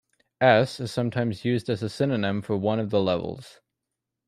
"S" 0.41 0.79
is 0.79 0.91
sometimes 0.91 1.45
used 1.45 1.69
as 1.69 1.83
a 1.83 1.87
synonym 1.87 2.41
for 2.41 2.57
one 2.57 2.79
of 2.79 2.89
the 2.89 2.99
levels. 2.99 3.61